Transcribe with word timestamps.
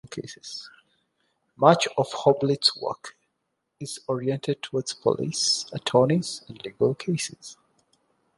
Much 1.57 1.87
of 1.95 2.09
Hoblit's 2.09 2.75
work 2.81 3.15
is 3.79 3.99
oriented 4.07 4.63
towards 4.63 4.95
police, 4.95 5.67
attorneys 5.73 6.41
and 6.47 6.59
legal 6.65 6.95
cases. 6.95 7.55